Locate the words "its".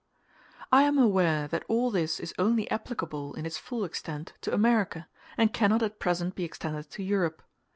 3.45-3.59